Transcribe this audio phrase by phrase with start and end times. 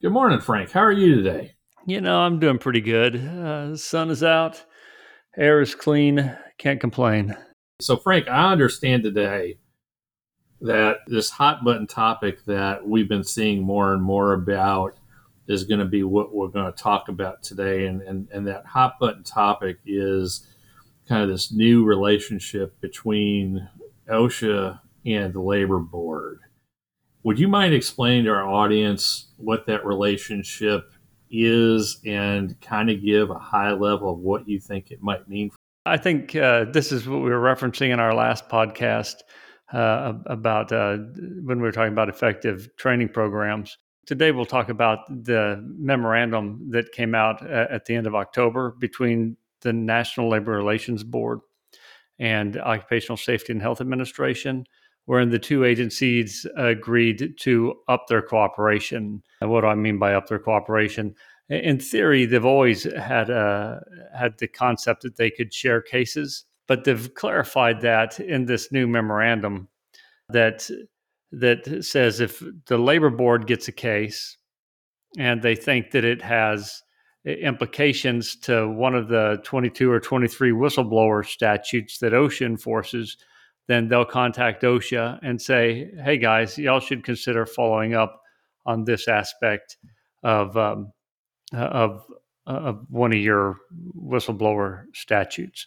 [0.00, 0.70] Good morning, Frank.
[0.70, 1.56] How are you today?
[1.84, 3.16] You know, I'm doing pretty good.
[3.16, 4.64] Uh, the sun is out,
[5.36, 7.36] air is clean, can't complain.
[7.80, 9.58] So, Frank, I understand today
[10.60, 14.96] that this hot button topic that we've been seeing more and more about
[15.48, 17.86] is going to be what we're going to talk about today.
[17.86, 20.46] And, and, and that hot button topic is
[21.08, 23.68] kind of this new relationship between
[24.08, 26.38] OSHA and the labor board.
[27.28, 30.90] Would you mind explaining to our audience what that relationship
[31.30, 35.50] is and kind of give a high level of what you think it might mean?
[35.84, 39.16] I think uh, this is what we were referencing in our last podcast
[39.74, 43.76] uh, about uh, when we were talking about effective training programs.
[44.06, 49.36] Today, we'll talk about the memorandum that came out at the end of October between
[49.60, 51.40] the National Labor Relations Board
[52.18, 54.64] and Occupational Safety and Health Administration
[55.08, 59.22] wherein the two agencies agreed to up their cooperation.
[59.40, 61.14] And what do I mean by up their cooperation?
[61.48, 63.80] In theory, they've always had uh,
[64.14, 68.86] had the concept that they could share cases, but they've clarified that in this new
[68.86, 69.68] memorandum
[70.28, 70.68] that
[71.32, 74.36] that says if the labor board gets a case
[75.16, 76.82] and they think that it has
[77.24, 83.16] implications to one of the 22 or 23 whistleblower statutes that OSHA enforces,
[83.68, 88.22] then they'll contact OSHA and say, "Hey guys, y'all should consider following up
[88.66, 89.76] on this aspect
[90.22, 90.92] of um,
[91.54, 92.04] uh, of
[92.46, 93.56] of one of your
[93.96, 95.66] whistleblower statutes."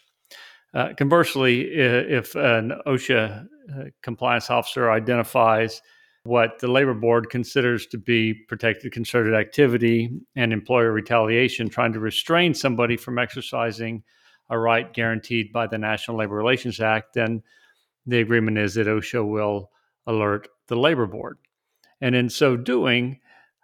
[0.74, 5.82] Uh, conversely, if an OSHA uh, compliance officer identifies
[6.24, 12.00] what the labor board considers to be protected concerted activity and employer retaliation, trying to
[12.00, 14.04] restrain somebody from exercising
[14.50, 17.42] a right guaranteed by the National Labor Relations Act, then
[18.06, 19.72] the agreement is that OSHA will
[20.08, 21.38] alert the labor board.
[22.02, 23.20] And in so doing,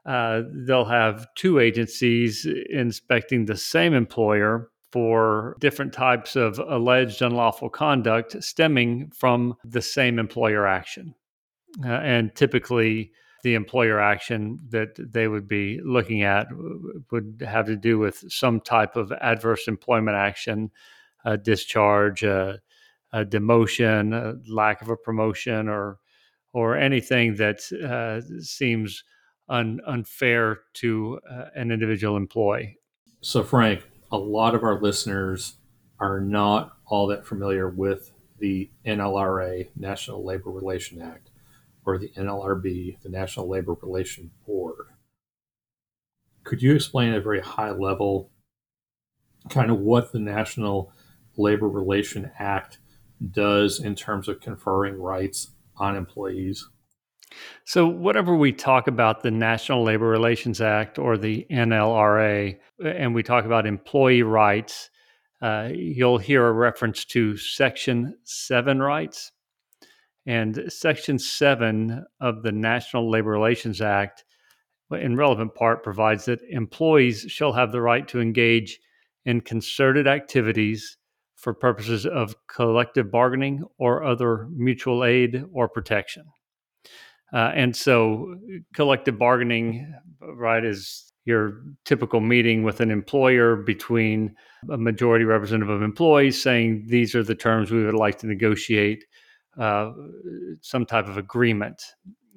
[0.05, 7.69] uh, they'll have two agencies inspecting the same employer for different types of alleged unlawful
[7.69, 11.13] conduct stemming from the same employer action.
[11.83, 13.11] Uh, and typically,
[13.43, 16.47] the employer action that they would be looking at
[17.11, 20.71] would have to do with some type of adverse employment action,
[21.43, 22.53] discharge, uh,
[23.17, 25.99] a demotion, a lack of a promotion, or
[26.53, 29.03] or anything that uh, seems
[29.49, 32.77] un, unfair to uh, an individual employee.
[33.21, 35.57] So, Frank, a lot of our listeners
[35.99, 41.31] are not all that familiar with the NLRA, National Labor Relation Act,
[41.85, 44.87] or the NLRB, the National Labor Relation Board.
[46.43, 48.31] Could you explain at a very high level
[49.49, 50.93] kind of what the National
[51.37, 52.79] Labor Relation Act
[53.31, 56.67] does in terms of conferring rights on employees?
[57.65, 63.23] So, whatever we talk about the National Labor Relations Act or the NLRA, and we
[63.23, 64.89] talk about employee rights,
[65.41, 69.31] uh, you'll hear a reference to Section 7 rights.
[70.25, 74.25] And Section 7 of the National Labor Relations Act,
[74.91, 78.79] in relevant part, provides that employees shall have the right to engage
[79.25, 80.96] in concerted activities
[81.37, 86.25] for purposes of collective bargaining or other mutual aid or protection.
[87.31, 88.35] Uh, and so,
[88.73, 94.33] collective bargaining, right, is your typical meeting with an employer between
[94.71, 99.03] a majority representative of employees saying these are the terms we would like to negotiate
[99.59, 99.91] uh,
[100.61, 101.83] some type of agreement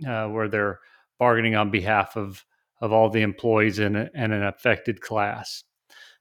[0.08, 0.80] uh, where they're
[1.20, 2.44] bargaining on behalf of,
[2.80, 5.62] of all the employees in, a, in an affected class.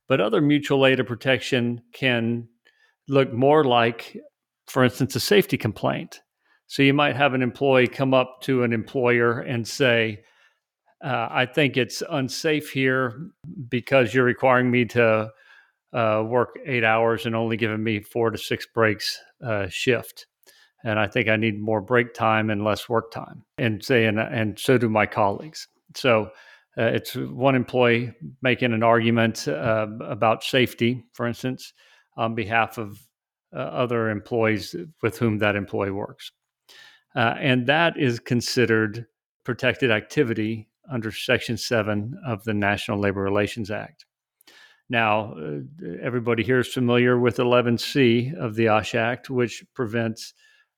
[0.08, 2.48] But other mutual aid or protection can
[3.10, 4.18] look more like,
[4.68, 6.22] for instance, a safety complaint.
[6.68, 10.24] So you might have an employee come up to an employer and say,
[11.04, 13.32] uh, I think it's unsafe here
[13.70, 15.32] because you're requiring me to
[15.94, 20.28] uh, work eight hours and only giving me four to six breaks uh, shift.
[20.84, 23.44] And I think I need more break time and less work time.
[23.58, 25.68] And say, and, and so do my colleagues.
[25.96, 26.30] So
[26.78, 31.74] uh, it's one employee making an argument uh, about safety, for instance,
[32.19, 33.00] on behalf of
[33.56, 36.31] uh, other employees with whom that employee works.
[37.16, 39.06] Uh, and that is considered
[39.45, 44.06] protected activity under Section 7 of the National Labor Relations Act.
[44.89, 45.60] Now, uh,
[46.01, 50.33] everybody here is familiar with 11C of the OSH Act, which prevents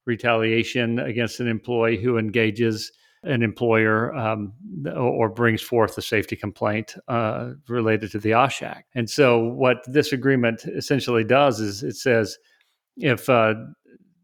[0.05, 2.91] retaliation against an employee who engages
[3.23, 4.53] an employer um,
[4.95, 8.89] or brings forth a safety complaint uh, related to the OSH Act.
[8.95, 12.38] And so, what this agreement essentially does is it says
[12.97, 13.53] if uh,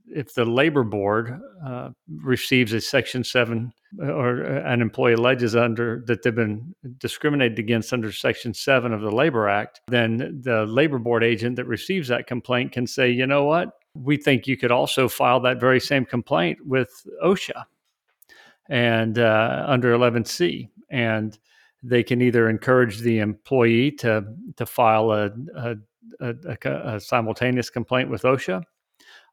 [0.07, 1.89] if the labor board uh,
[2.21, 8.11] receives a Section Seven or an employee alleges under that they've been discriminated against under
[8.11, 12.71] Section Seven of the Labor Act, then the labor board agent that receives that complaint
[12.71, 16.57] can say, you know what, we think you could also file that very same complaint
[16.65, 16.89] with
[17.23, 17.65] OSHA
[18.69, 21.37] and uh, under 11C, and
[21.83, 24.25] they can either encourage the employee to
[24.57, 25.75] to file a, a,
[26.19, 28.63] a, a simultaneous complaint with OSHA,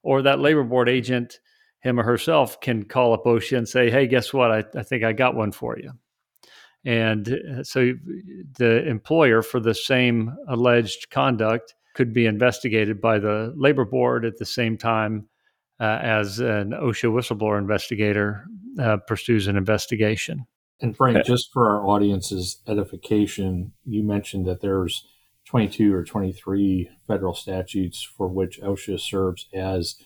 [0.02, 1.40] or that labor board agent,
[1.80, 4.50] him or herself, can call up OSHA and say, "Hey, guess what?
[4.50, 5.92] I, I think I got one for you."
[6.84, 7.94] And uh, so
[8.58, 14.36] the employer for the same alleged conduct could be investigated by the labor board at
[14.38, 15.28] the same time
[15.80, 18.44] uh, as an OSHA whistleblower investigator
[18.80, 20.46] uh, pursues an investigation.
[20.80, 25.06] And Frank, just for our audience's edification, you mentioned that there's
[25.46, 29.96] 22 or 23 federal statutes for which OSHA serves as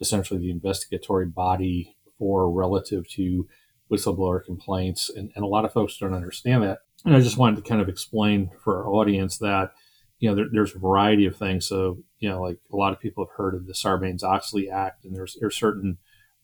[0.00, 3.48] essentially the investigatory body for relative to
[3.90, 5.08] whistleblower complaints.
[5.08, 6.78] And, and a lot of folks don't understand that.
[7.04, 9.72] And I just wanted to kind of explain for our audience that
[10.18, 11.66] you know, there, there's a variety of things.
[11.66, 15.04] So, you know, like a lot of people have heard of the Sarbanes Oxley Act,
[15.04, 15.98] and there's there's certain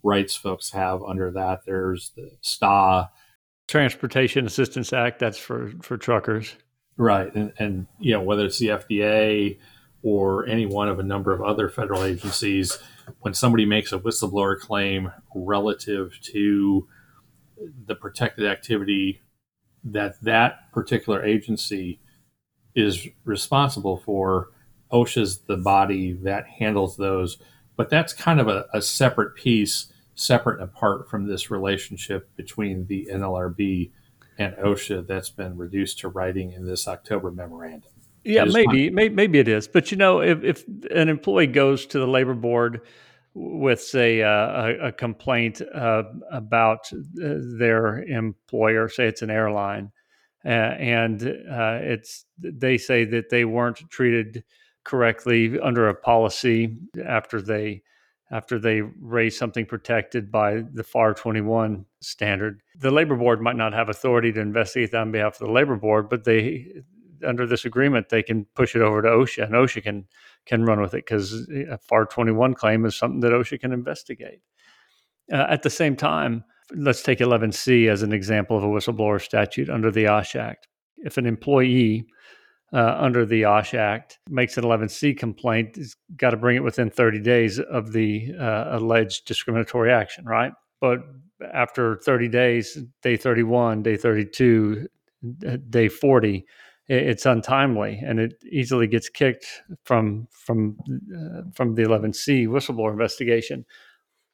[0.05, 1.62] rights folks have under that.
[1.67, 3.09] There's the STA,
[3.67, 5.19] Transportation Assistance Act.
[5.19, 6.55] That's for for truckers,
[6.97, 7.35] right?
[7.35, 9.59] And and you know whether it's the FDA
[10.03, 12.79] or any one of a number of other federal agencies,
[13.21, 16.87] when somebody makes a whistleblower claim relative to
[17.87, 19.23] the protected activity
[19.85, 22.01] that that particular agency
[22.75, 24.51] is responsible for.
[24.93, 27.39] OSHA's the body that handles those,
[27.77, 32.87] but that's kind of a, a separate piece, separate and apart from this relationship between
[32.87, 33.91] the NLRB
[34.39, 37.91] and OSHA that's been reduced to writing in this October memorandum.
[38.25, 39.69] Yeah, maybe, maybe, maybe it is.
[39.69, 42.81] But you know, if, if an employee goes to the labor board
[43.35, 49.93] with, say, uh, a, a, complaint uh, about their employer, say it's an airline,
[50.45, 54.45] uh, and uh, it's they say that they weren't treated
[54.85, 57.83] correctly under a policy after they
[58.31, 62.62] after they raise something protected by the AIR 21 standard.
[62.79, 65.76] The labor board might not have authority to investigate that on behalf of the labor
[65.76, 66.82] board, but they
[67.25, 70.05] under this agreement they can push it over to OSHA and OSHA can
[70.47, 74.41] can run with it because a AIR 21 claim is something that OSHA can investigate.
[75.32, 76.44] Uh, at the same time,
[76.75, 80.69] let's take 11C as an example of a whistleblower statute under the OSH Act.
[80.99, 82.06] If an employee
[82.75, 86.91] uh, under the OSH Act makes an 11C complaint, he's got to bring it within
[86.91, 90.53] 30 days of the uh, alleged discriminatory action, right?
[90.81, 90.99] But
[91.53, 94.88] after 30 days, day 31, day 32,
[95.71, 96.44] day 40,
[96.88, 99.47] it's untimely and it easily gets kicked
[99.85, 100.77] from from
[101.17, 103.65] uh, from the 11C whistleblower investigation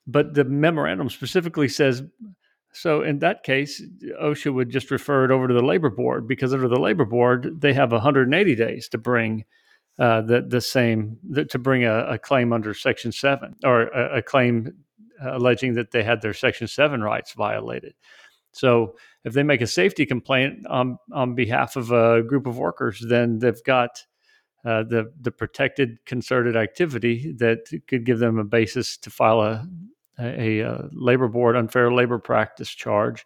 [0.06, 2.02] but the memorandum specifically says
[2.72, 3.82] so in that case,
[4.22, 7.60] OSHA would just refer it over to the labor board because under the labor board
[7.60, 9.44] they have 180 days to bring
[9.98, 14.18] uh, the the same the, to bring a, a, claim under Section Seven or a,
[14.18, 14.72] a claim
[15.20, 17.94] alleging that they had their Section Seven rights violated.
[18.52, 23.04] So if they make a safety complaint on on behalf of a group of workers,
[23.06, 24.06] then they've got
[24.64, 29.68] uh, the the protected concerted activity that could give them a basis to file a
[30.20, 33.24] a, a labor board unfair labor practice charge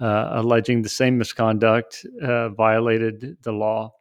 [0.00, 3.92] uh, alleging the same misconduct uh, violated the law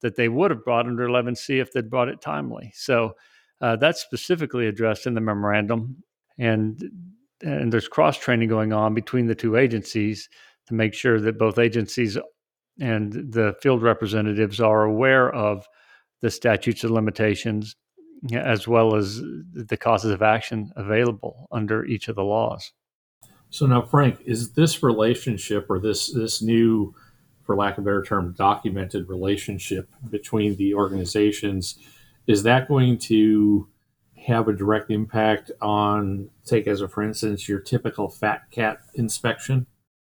[0.00, 2.70] that they would have brought under 11C if they'd brought it timely.
[2.74, 3.14] So
[3.60, 6.02] uh, that's specifically addressed in the memorandum,
[6.38, 6.80] and
[7.42, 10.28] and there's cross training going on between the two agencies
[10.66, 12.18] to make sure that both agencies
[12.80, 15.66] and the field representatives are aware of
[16.20, 17.76] the statutes of limitations
[18.32, 19.20] as well as
[19.52, 22.72] the causes of action available under each of the laws.
[23.50, 26.94] So now, Frank, is this relationship or this this new,
[27.44, 31.78] for lack of a better term, documented relationship between the organizations,
[32.26, 33.68] is that going to
[34.26, 39.66] have a direct impact on, take as a for instance, your typical fat cat inspection?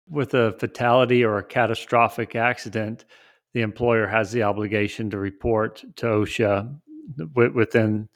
[0.10, 3.06] With a fatality or a catastrophic accident,
[3.54, 6.76] the employer has the obligation to report to OSHA
[7.36, 8.10] within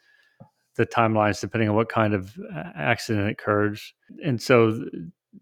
[0.76, 2.36] the timelines depending on what kind of
[2.76, 4.84] accident occurs and so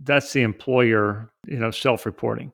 [0.03, 2.51] that's the employer you know self-reporting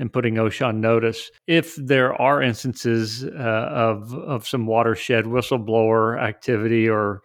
[0.00, 1.30] and putting OSHA on notice.
[1.46, 7.20] If there are instances uh, of of some watershed whistleblower activity or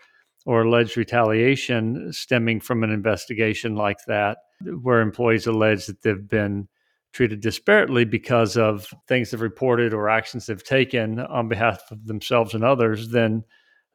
[0.46, 4.38] or alleged retaliation stemming from an investigation like that,
[4.82, 6.68] where employees allege that they've been
[7.16, 12.54] treated disparately because of things they've reported or actions they've taken on behalf of themselves
[12.54, 13.42] and others, then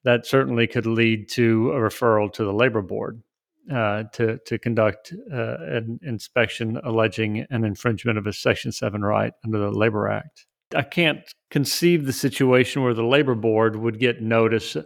[0.04, 3.22] that certainly could lead to a referral to the labor board
[3.70, 9.34] uh, to to conduct uh, an inspection alleging an infringement of a Section Seven right
[9.44, 10.46] under the Labor Act.
[10.74, 14.78] I can't conceive the situation where the labor board would get notice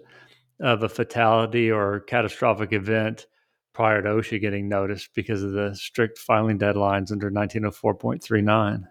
[0.61, 3.27] of a fatality or catastrophic event
[3.75, 8.85] prior to OSHA getting noticed because of the strict filing deadlines under 1904.39.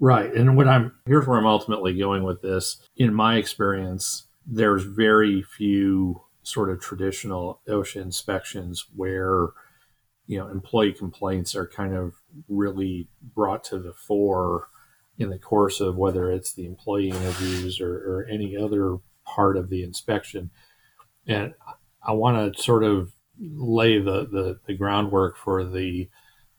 [0.00, 0.34] Right.
[0.34, 2.76] And what I'm here's where I'm ultimately going with this.
[2.96, 9.48] In my experience, there's very few sort of traditional OSHA inspections where
[10.26, 12.14] you know employee complaints are kind of
[12.48, 14.68] really brought to the fore
[15.16, 19.70] in the course of whether it's the employee interviews or, or any other part of
[19.70, 20.50] the inspection.
[21.26, 21.54] And
[22.06, 26.08] I want to sort of lay the, the, the groundwork for the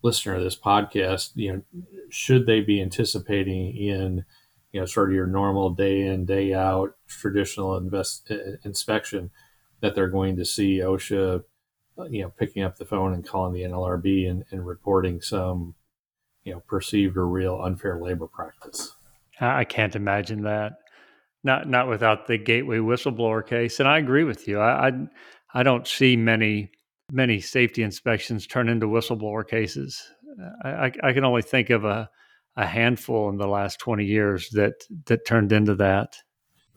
[0.02, 1.32] listener of this podcast.
[1.36, 4.26] You know, should they be anticipating in
[4.72, 9.32] you know sort of your normal day in day out traditional invest, uh, inspection
[9.82, 11.44] that they're going to see OSHA,
[11.98, 15.76] uh, you know, picking up the phone and calling the NLRB and, and reporting some
[16.44, 18.96] you know perceived or real unfair labor practice.
[19.42, 20.74] I can't imagine that.
[21.44, 24.60] Not not without the gateway whistleblower case, and I agree with you.
[24.60, 24.92] I, I
[25.56, 26.70] I don't see many
[27.12, 30.02] many safety inspections turn into whistleblower cases.
[30.64, 32.10] I, I, can only think of a,
[32.58, 34.74] a handful in the last 20 years that
[35.06, 36.18] that turned into that.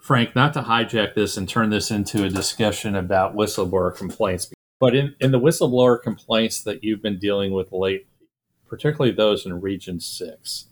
[0.00, 4.94] Frank, not to hijack this and turn this into a discussion about whistleblower complaints, but
[4.94, 8.06] in, in the whistleblower complaints that you've been dealing with lately,
[8.68, 10.66] particularly those in Region 6,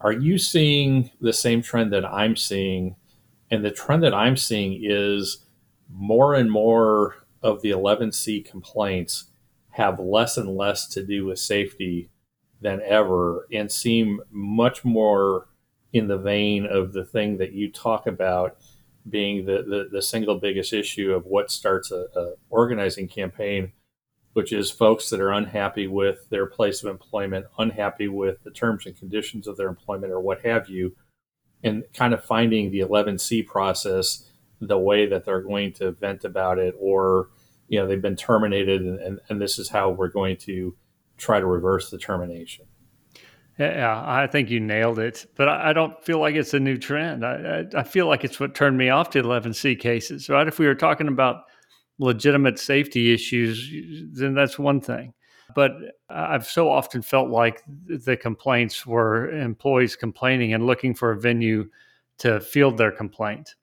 [0.00, 2.96] are you seeing the same trend that I'm seeing?
[3.50, 5.43] And the trend that I'm seeing is
[5.94, 9.26] more and more of the 11C complaints
[9.70, 12.10] have less and less to do with safety
[12.60, 15.48] than ever and seem much more
[15.92, 18.56] in the vein of the thing that you talk about
[19.08, 23.72] being the, the, the single biggest issue of what starts a, a, organizing campaign,
[24.32, 28.86] which is folks that are unhappy with their place of employment, unhappy with the terms
[28.86, 30.96] and conditions of their employment or what have you,
[31.62, 34.30] and kind of finding the 11C process
[34.66, 37.28] the way that they're going to vent about it or
[37.68, 40.76] you know they've been terminated and, and, and this is how we're going to
[41.16, 42.66] try to reverse the termination.
[43.58, 46.76] Yeah i think you nailed it but i, I don't feel like it's a new
[46.76, 47.24] trend.
[47.24, 50.48] I, I, I feel like it's what turned me off to 11c cases right?
[50.48, 51.42] If we were talking about
[51.98, 53.72] legitimate safety issues
[54.12, 55.14] then that's one thing.
[55.54, 55.72] But
[56.08, 61.68] I've so often felt like the complaints were employees complaining and looking for a venue
[62.18, 63.54] to field their complaint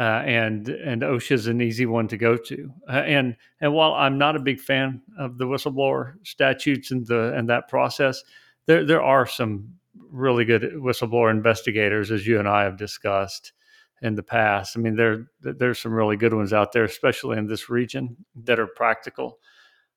[0.00, 2.72] uh, and and OSHA is an easy one to go to.
[2.88, 7.34] Uh, and and while I'm not a big fan of the whistleblower statutes and the
[7.34, 8.22] and that process,
[8.64, 9.74] there there are some
[10.10, 13.52] really good whistleblower investigators, as you and I have discussed
[14.00, 14.74] in the past.
[14.74, 18.58] I mean, there there's some really good ones out there, especially in this region, that
[18.58, 19.38] are practical,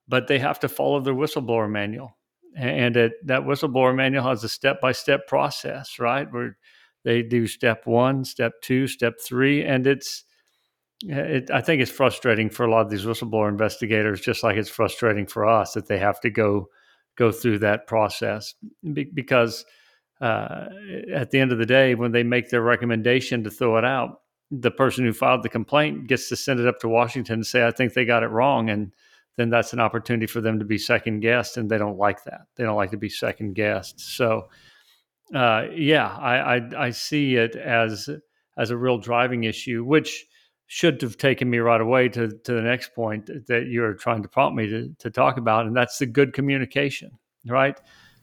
[0.09, 2.17] but they have to follow their whistleblower manual.
[2.57, 6.29] And it, that whistleblower manual has a step by step process, right?
[6.29, 6.57] Where
[7.03, 10.23] they do step one, step two, step three, and it's.
[11.05, 14.69] It, I think it's frustrating for a lot of these whistleblower investigators, just like it's
[14.69, 16.67] frustrating for us that they have to go
[17.17, 18.55] go through that process
[18.93, 19.65] Be, because
[20.21, 20.67] uh,
[21.13, 24.21] at the end of the day, when they make their recommendation to throw it out,
[24.49, 27.65] the person who filed the complaint gets to send it up to Washington and say,
[27.65, 28.93] "I think they got it wrong," and
[29.35, 32.41] then that's an opportunity for them to be second guessed, and they don't like that.
[32.55, 33.99] They don't like to be second guessed.
[33.99, 34.47] So
[35.33, 38.09] uh, yeah, I, I, I see it as
[38.57, 40.25] as a real driving issue, which
[40.67, 44.29] should have taken me right away to to the next point that you're trying to
[44.29, 47.11] prompt me to to talk about, and that's the good communication,
[47.47, 47.79] right?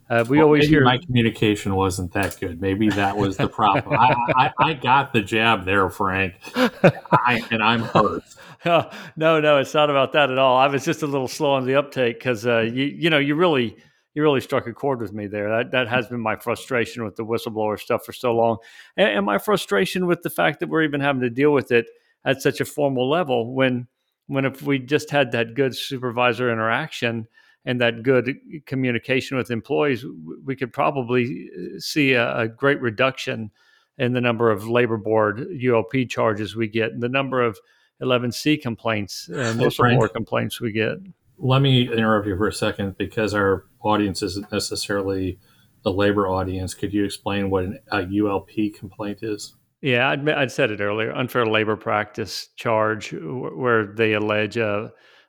[0.08, 2.60] Uh, we well, always hear my communication wasn't that good.
[2.60, 3.96] Maybe that was the problem.
[3.96, 8.24] I, I, I, got the jab there, Frank, I, and I'm hurt.
[8.64, 10.56] no, no, it's not about that at all.
[10.56, 13.36] I was just a little slow on the uptake because uh, you you know you
[13.36, 13.76] really
[14.14, 15.48] you really struck a chord with me there.
[15.48, 18.58] That that has been my frustration with the whistleblower stuff for so long,
[18.96, 21.86] and, and, my frustration with the fact that we're even having to deal with it
[22.24, 23.54] at such a formal level.
[23.54, 23.86] When
[24.26, 27.28] when if we just had that good supervisor interaction
[27.64, 28.36] and that good
[28.66, 30.04] communication with employees,
[30.44, 33.50] we could probably uh, see a, a great reduction
[33.98, 37.58] in the number of labor board ULP charges we get, and the number of
[38.02, 40.98] 11C complaints and whistleblower complaints we get
[41.40, 45.38] let me interrupt you for a second because our audience isn't necessarily
[45.82, 49.54] the labor audience, could you explain what an, a ULP complaint is?
[49.80, 54.88] Yeah, I'd, I'd said it earlier unfair labor practice charge where they allege uh,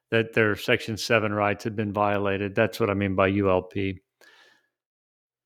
[0.10, 2.54] that their Section 7 rights had been violated.
[2.54, 4.00] That's what I mean by ULP.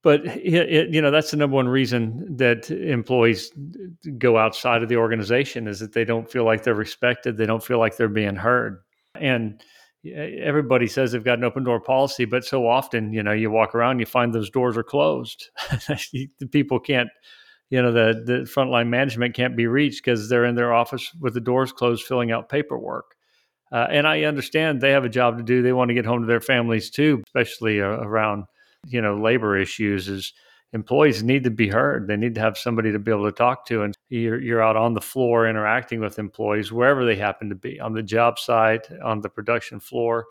[0.02, 3.52] But it, you know that's the number one reason that employees
[4.20, 7.38] go outside of the organization is that they don't feel like they're respected.
[7.38, 8.84] They don't feel like they're being heard.
[9.16, 9.64] And
[10.14, 13.74] everybody says they've got an open door policy, but so often, you know, you walk
[13.76, 15.50] around, you find those doors are closed.
[15.88, 17.10] the people can't,
[17.70, 21.34] you know, the the frontline management can't be reached because they're in their office with
[21.34, 23.16] the doors closed, filling out paperwork.
[23.72, 25.62] Uh, and I understand they have a job to do.
[25.62, 28.46] They want to get home to their families too, especially uh, around
[28.88, 30.34] you know labor issues is
[30.76, 32.06] employees need to be heard.
[32.06, 34.76] They need to have somebody to be able to talk to and you're, you're out
[34.76, 38.86] on the floor interacting with employees wherever they happen to be on the job site
[39.02, 40.26] on the production floor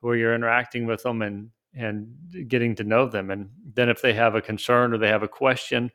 [0.00, 2.08] where you're interacting with them and and
[2.46, 3.30] getting to know them.
[3.30, 5.90] And then if they have a concern or they have a question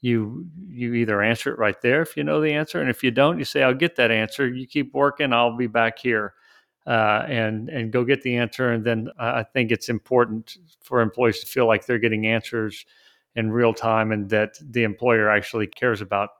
[0.00, 3.10] you you either answer it right there if you know the answer and if you
[3.10, 4.48] don't you say i'll get that answer.
[4.48, 5.32] You keep working.
[5.32, 6.34] I'll be back here
[6.88, 8.72] uh, and and go get the answer.
[8.72, 12.84] And then I think it's important for employees to feel like they're getting answers
[13.36, 16.30] in real time and that the employer actually cares about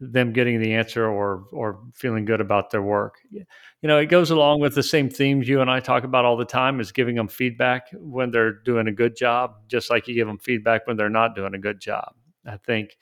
[0.00, 3.18] them getting the answer or or feeling good about their work.
[3.30, 3.44] You
[3.82, 6.44] know, it goes along with the same themes you and I talk about all the
[6.44, 10.26] time is giving them feedback when they're doing a good job, just like you give
[10.26, 12.14] them feedback when they're not doing a good job.
[12.44, 12.96] I think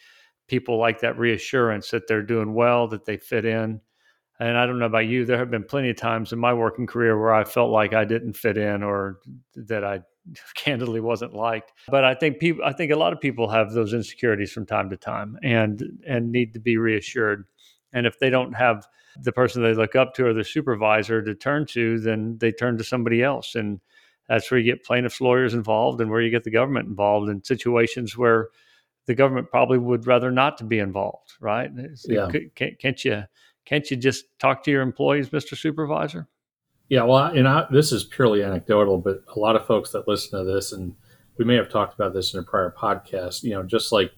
[0.47, 3.81] people like that reassurance that they're doing well, that they fit in,
[4.41, 6.87] and I don't know about you, there have been plenty of times in my working
[6.87, 9.19] career where I felt like I didn't fit in or
[9.55, 10.01] that I
[10.55, 11.73] candidly wasn't liked.
[11.89, 14.91] But I think people I think a lot of people have those insecurities from time
[14.91, 17.47] to time and and need to be reassured.
[17.93, 18.87] And if they don't have
[19.23, 22.79] the person they look up to or the supervisor to turn to, then they turn
[22.79, 23.55] to somebody else.
[23.55, 23.81] And
[24.29, 27.43] that's where you get plaintiffs' lawyers involved and where you get the government involved in
[27.43, 28.49] situations where
[29.07, 31.71] the government probably would rather not to be involved, right?
[31.95, 32.29] So yeah.
[32.55, 33.25] Can't, can't you
[33.65, 35.57] can't you just talk to your employees, Mr.
[35.57, 36.29] Supervisor?
[36.91, 40.37] Yeah, well, and I, this is purely anecdotal, but a lot of folks that listen
[40.41, 40.97] to this, and
[41.39, 44.11] we may have talked about this in a prior podcast, you know, just like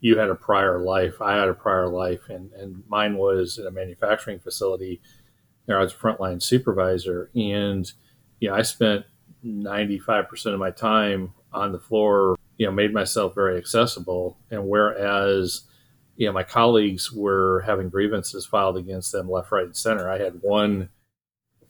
[0.00, 3.66] you had a prior life, I had a prior life, and, and mine was in
[3.68, 5.00] a manufacturing facility.
[5.66, 7.90] There, I was a frontline supervisor, and
[8.40, 9.06] you know, I spent
[9.44, 14.36] 95% of my time on the floor, you know, made myself very accessible.
[14.50, 15.62] And whereas
[16.16, 20.10] you know, my colleagues were having grievances filed against them left, right, and center.
[20.10, 20.88] I had one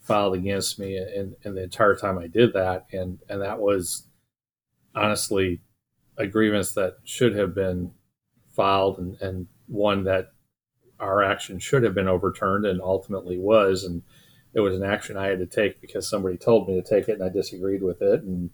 [0.06, 2.86] filed against me and, and the entire time I did that.
[2.92, 4.06] And, and that was
[4.94, 5.60] honestly
[6.16, 7.92] a grievance that should have been
[8.54, 10.28] filed and, and one that
[11.00, 13.82] our action should have been overturned and ultimately was.
[13.82, 14.02] And
[14.54, 17.14] it was an action I had to take because somebody told me to take it
[17.14, 18.22] and I disagreed with it.
[18.22, 18.50] And,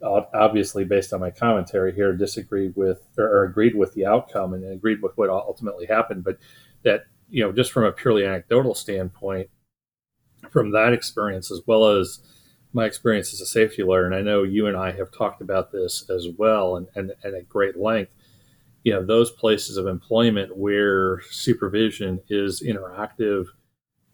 [0.00, 5.02] obviously based on my commentary here disagreed with or, agreed with the outcome and agreed
[5.02, 6.38] with what ultimately happened but
[6.84, 9.50] that you know just from a purely anecdotal standpoint
[10.50, 12.20] from that experience as well as
[12.72, 15.72] my experience as a safety lawyer and i know you and i have talked about
[15.72, 18.12] this as well and, and, and at great length
[18.84, 23.46] you know those places of employment where supervision is interactive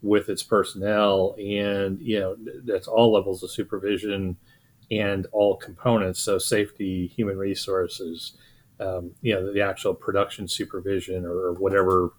[0.03, 4.37] with its personnel and you know that's all levels of supervision
[4.91, 8.37] and all components, so safety, human resources,
[8.81, 12.13] um, you know, the actual production supervision or, whatever,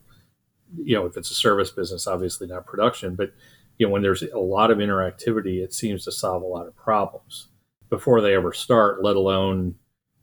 [0.77, 3.33] you know, if it's a service business, obviously not production, but
[3.77, 6.75] you know, when there's a lot of interactivity, it seems to solve a lot of
[6.75, 7.47] problems
[7.89, 9.75] before they ever start, let alone,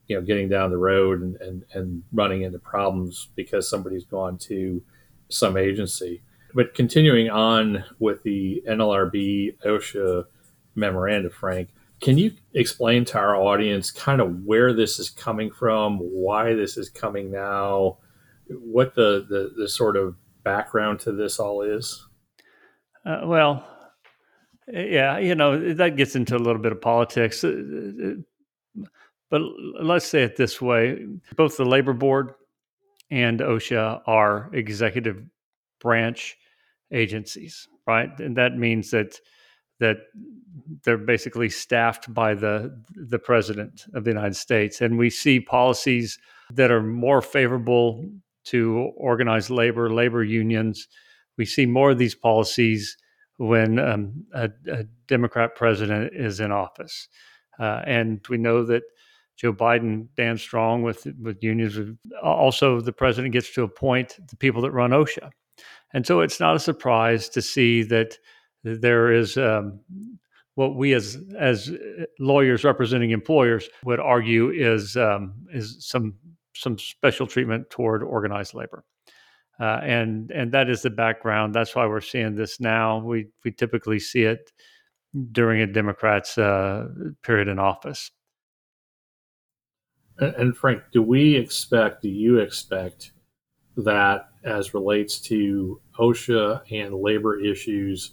[0.06, 4.38] you know, getting down the road and, and, and running into problems because somebody's gone
[4.38, 4.82] to
[5.28, 6.22] some agency.
[6.54, 10.24] But continuing on with the NLRB OSHA
[10.74, 11.68] memoranda, Frank,
[12.00, 16.76] can you explain to our audience kind of where this is coming from, why this
[16.76, 17.98] is coming now,
[18.48, 22.06] what the, the, the sort of background to this all is?
[23.04, 23.66] Uh, well,
[24.68, 27.42] yeah, you know, that gets into a little bit of politics.
[27.42, 28.14] Uh,
[29.30, 29.40] but
[29.80, 32.34] let's say it this way both the labor board
[33.10, 35.22] and OSHA are executive
[35.80, 36.36] branch
[36.92, 38.10] agencies, right?
[38.20, 39.18] And that means that
[39.80, 39.96] that
[40.84, 46.18] they're basically staffed by the the president of the United States, and we see policies
[46.52, 48.04] that are more favorable
[48.44, 50.88] to organized labor, labor unions.
[51.38, 52.96] We see more of these policies
[53.38, 57.08] when um, a, a, Democrat president is in office,
[57.58, 58.82] uh, and we know that
[59.36, 61.78] Joe Biden stands strong with with unions.
[62.22, 65.30] Also, the president gets to appoint the people that run OSHA,
[65.92, 68.18] and so it's not a surprise to see that
[68.64, 69.80] there is um,
[70.54, 71.70] what we as as
[72.18, 76.14] lawyers representing employers would argue is um, is some
[76.54, 78.84] some special treatment toward organized labor.
[79.60, 81.54] Uh, and and that is the background.
[81.54, 82.98] That's why we're seeing this now.
[82.98, 84.50] We we typically see it
[85.30, 86.88] during a Democrat's uh,
[87.22, 88.10] period in office.
[90.18, 92.02] And, and Frank, do we expect?
[92.02, 93.12] Do you expect
[93.76, 98.12] that as relates to OSHA and labor issues?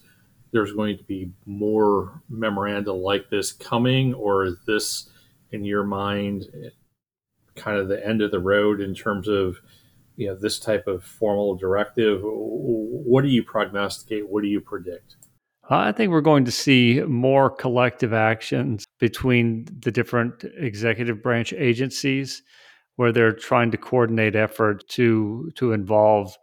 [0.51, 5.09] There's going to be more memoranda like this coming, or is this,
[5.51, 6.45] in your mind,
[7.55, 9.57] kind of the end of the road in terms of
[10.19, 14.29] you know this type of formal directive what do you prognosticate?
[14.29, 15.15] What do you predict?
[15.71, 21.53] Uh, I think we're going to see more collective actions between the different executive branch
[21.53, 22.43] agencies
[22.97, 26.37] where they're trying to coordinate effort to to involve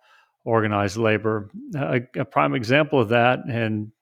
[0.46, 1.50] organized labor.
[1.76, 3.92] A, a prime example of that and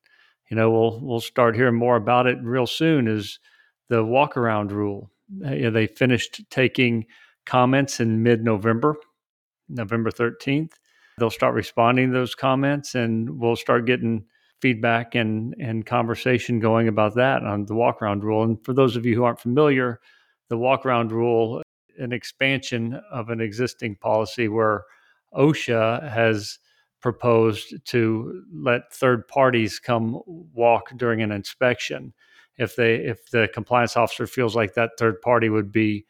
[0.51, 3.41] you know we'll we'll start hearing more about it real soon is
[3.89, 5.11] the walk around rule.
[5.41, 7.07] You know, they finished taking
[7.45, 8.97] comments in mid November,
[9.69, 10.73] November 13th.
[11.19, 14.25] They'll start responding to those comments and we'll start getting
[14.61, 18.43] feedback and, and conversation going about that on the walk around rule.
[18.43, 20.01] And for those of you who aren't familiar,
[20.49, 21.63] the walk around rule,
[21.99, 24.85] an expansion of an existing policy where
[25.35, 26.59] OSHA has
[27.01, 32.15] proposed to let third parties come walk during an inspection
[32.57, 36.07] if they if the compliance officer feels like that third party would be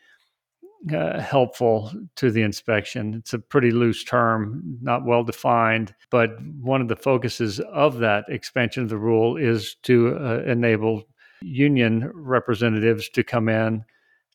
[0.93, 3.15] uh, helpful to the inspection.
[3.15, 8.25] It's a pretty loose term, not well defined, but one of the focuses of that
[8.29, 11.05] expansion of the rule is to uh, enable
[11.43, 13.85] union representatives to come in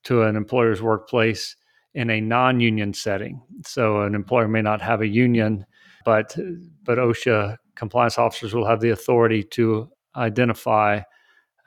[0.04, 1.56] to an employer's workplace
[1.94, 3.42] in a non-union setting.
[3.66, 5.66] So an employer may not have a union,
[6.06, 6.38] but
[6.84, 11.02] but OSHA compliance officers will have the authority to identify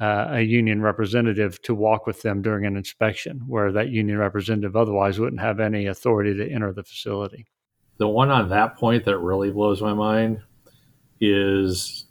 [0.02, 4.74] uh, a union representative to walk with them during an inspection, where that union representative
[4.74, 7.46] otherwise wouldn't have any authority to enter the facility.
[7.98, 10.42] The one on that point that really blows my mind
[11.20, 12.06] is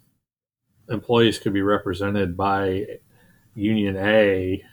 [0.87, 2.85] employees could be represented by
[3.55, 4.63] Union A,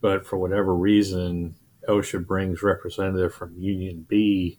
[0.00, 1.54] but for whatever reason,
[1.88, 4.58] OSHA brings representative from Union B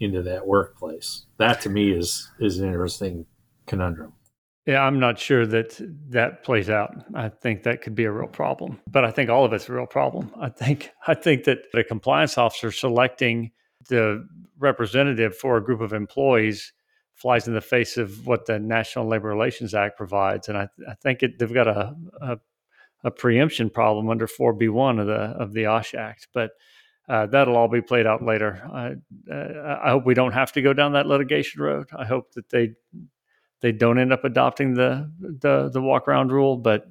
[0.00, 1.24] into that workplace.
[1.38, 3.24] That to me is is an interesting
[3.64, 4.12] conundrum.
[4.68, 6.94] Yeah, I'm not sure that that plays out.
[7.14, 9.72] I think that could be a real problem, but I think all of it's a
[9.72, 10.30] real problem.
[10.38, 13.52] I think I think that a compliance officer selecting
[13.88, 14.28] the
[14.58, 16.74] representative for a group of employees
[17.14, 20.92] flies in the face of what the National Labor Relations Act provides, and I, I
[21.02, 22.38] think it, they've got a, a,
[23.04, 26.50] a preemption problem under 4B1 of the of the OSH Act, but.
[27.10, 28.62] Uh, that'll all be played out later.
[28.70, 28.92] I,
[29.32, 31.88] uh, I hope we don't have to go down that litigation road.
[31.98, 32.74] I hope that they
[33.60, 36.86] they don't end up adopting the the the walk around rule, but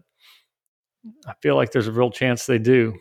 [1.26, 2.94] I feel like there's a real chance they do.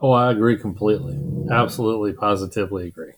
[0.00, 1.18] Oh, I agree completely.
[1.50, 3.12] Absolutely, positively agree.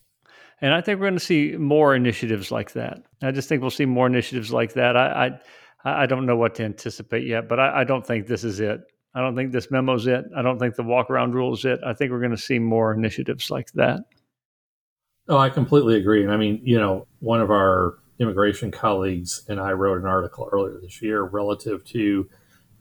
[0.63, 3.03] And I think we're going to see more initiatives like that.
[3.23, 4.97] I just think we'll see more initiatives like that.
[4.97, 5.41] I
[5.85, 8.61] I, I don't know what to anticipate yet, but I, I don't think this is
[8.61, 8.81] it.
[9.15, 10.25] I don't think this memo's it.
[10.37, 11.81] I don't think the walk around rule is it.
[11.85, 14.01] I think we're going to see more initiatives like that.
[15.29, 16.23] Oh, I completely agree.
[16.23, 20.49] And I mean, you know, one of our immigration colleagues and I wrote an article
[20.53, 22.29] earlier this year relative to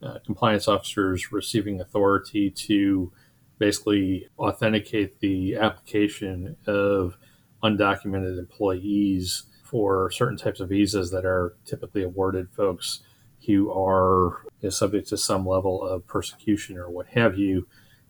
[0.04, 3.12] uh, compliance officers receiving authority to
[3.58, 7.18] basically authenticate the application of
[7.64, 13.02] undocumented employees for certain types of visas that are typically awarded folks
[13.46, 17.68] who are you know, subject to some level of persecution or what have you.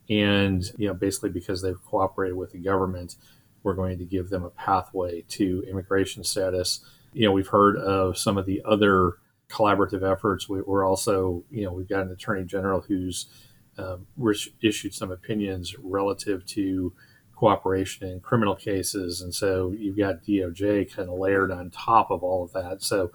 [0.10, 3.16] And, you know, basically because they've cooperated with the government,
[3.62, 6.80] we're going to give them a pathway to immigration status
[7.14, 9.14] you know, we've heard of some of the other
[9.50, 10.48] collaborative efforts.
[10.48, 13.28] We, are also, you know, we've got an attorney general who's
[13.78, 14.08] um,
[14.62, 16.94] issued some opinions relative to
[17.36, 19.22] cooperation in criminal cases.
[19.22, 22.84] And so you've got DOJ kind of layered on top of all of that.
[22.84, 23.12] So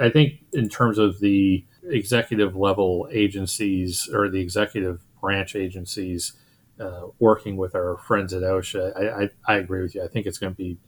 [0.00, 6.32] I think in terms of the executive level agencies or the executive branch agencies
[6.80, 10.02] uh, working with our friends at OSHA, I, I, I agree with you.
[10.02, 10.78] I think it's going to be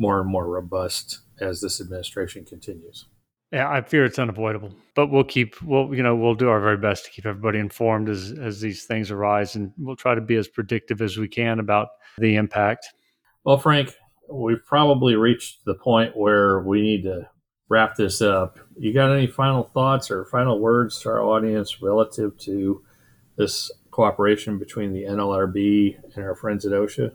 [0.00, 3.06] more and more robust as this administration continues.
[3.52, 6.76] Yeah, I fear it's unavoidable, but we'll keep we'll you know we'll do our very
[6.76, 10.36] best to keep everybody informed as as these things arise, and we'll try to be
[10.36, 12.88] as predictive as we can about the impact.
[13.44, 13.94] Well, Frank,
[14.32, 17.28] we've probably reached the point where we need to
[17.68, 18.58] wrap this up.
[18.78, 22.84] You got any final thoughts or final words to our audience relative to
[23.36, 27.12] this cooperation between the NLRB and our friends at OSHA?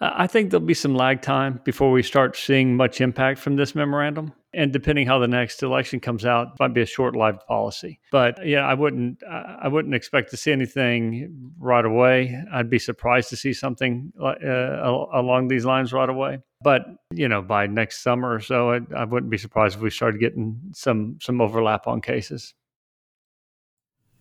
[0.00, 3.74] I think there'll be some lag time before we start seeing much impact from this
[3.74, 4.32] memorandum.
[4.52, 8.00] and depending how the next election comes out might be a short-lived policy.
[8.10, 12.42] But yeah i wouldn't i wouldn't expect to see anything right away.
[12.52, 16.40] I'd be surprised to see something uh, along these lines right away.
[16.62, 19.90] But you know by next summer or so I, I wouldn't be surprised if we
[19.90, 22.54] started getting some some overlap on cases.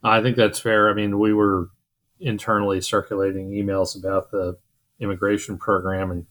[0.04, 0.90] I think that's fair.
[0.90, 1.72] I mean we were
[2.20, 4.58] internally circulating emails about the
[5.00, 6.26] immigration program and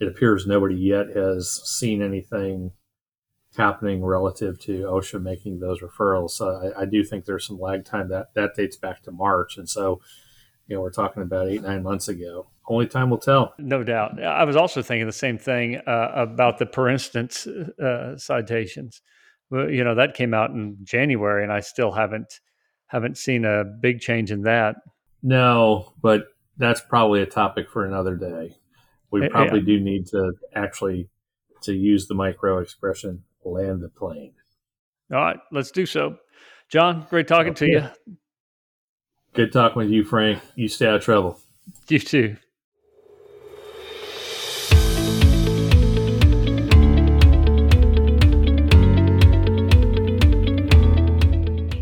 [0.00, 2.72] it appears nobody yet has seen anything
[3.56, 6.30] happening relative to OSHA making those referrals.
[6.30, 9.56] So I, I, do think there's some lag time that that dates back to March,
[9.56, 10.00] and so
[10.66, 12.48] you know we're talking about eight nine months ago.
[12.68, 13.54] Only time will tell.
[13.58, 14.22] No doubt.
[14.22, 19.00] I was also thinking the same thing uh, about the per instance uh, citations.
[19.50, 22.40] Well, you know that came out in January, and I still haven't
[22.86, 24.76] haven't seen a big change in that.
[25.22, 26.26] No, but
[26.58, 28.56] that's probably a topic for another day.
[29.10, 29.66] We probably yeah.
[29.66, 31.08] do need to actually
[31.62, 34.34] to use the micro expression land the plane.
[35.10, 36.18] All right, let's do so.
[36.68, 37.66] John, great talking okay.
[37.66, 38.16] to you.
[39.32, 40.42] Good talking with you, Frank.
[40.54, 41.40] You stay out of trouble.
[41.88, 42.36] You too.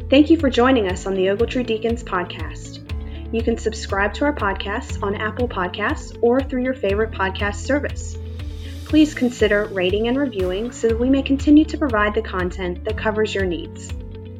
[0.09, 2.76] Thank you for joining us on the Ogletree Deakins podcast.
[3.37, 8.17] You can subscribe to our podcast on Apple Podcasts or through your favorite podcast service.
[8.87, 12.97] Please consider rating and reviewing so that we may continue to provide the content that
[12.97, 13.91] covers your needs.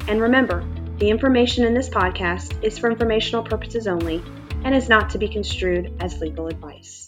[0.07, 0.65] And remember,
[0.97, 4.23] the information in this podcast is for informational purposes only
[4.63, 7.06] and is not to be construed as legal advice.